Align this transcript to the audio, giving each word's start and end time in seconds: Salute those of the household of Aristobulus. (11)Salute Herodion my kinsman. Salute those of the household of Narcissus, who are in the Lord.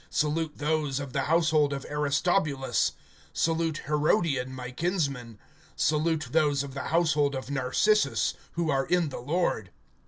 Salute 0.09 0.53
those 0.57 0.99
of 0.99 1.13
the 1.13 1.25
household 1.25 1.71
of 1.73 1.85
Aristobulus. 1.85 2.93
(11)Salute 3.35 3.77
Herodion 3.83 4.47
my 4.49 4.71
kinsman. 4.71 5.37
Salute 5.75 6.29
those 6.31 6.63
of 6.63 6.73
the 6.73 6.85
household 6.89 7.35
of 7.35 7.51
Narcissus, 7.51 8.33
who 8.53 8.71
are 8.71 8.87
in 8.87 9.09
the 9.09 9.19
Lord. 9.21 9.69